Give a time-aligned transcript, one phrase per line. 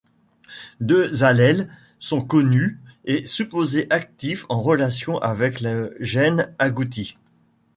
[0.79, 1.69] Deux allèles
[1.99, 7.15] sont connus et supposés actifs en relation avec le gène agouti.